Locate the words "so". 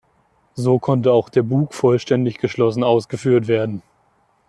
0.55-0.79